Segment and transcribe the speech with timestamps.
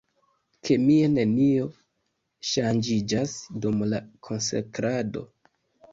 [0.67, 1.67] Kemie nenio
[2.53, 5.27] ŝanĝiĝas dum la konsekrado.